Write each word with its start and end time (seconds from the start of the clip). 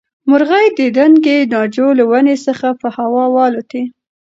مرغۍ 0.29 0.65
د 0.77 0.79
دنګې 0.97 1.37
ناجو 1.53 1.87
له 1.99 2.03
ونې 2.11 2.35
څخه 2.45 2.67
په 2.81 2.87
هوا 2.97 3.23
والوتې. 3.35 3.83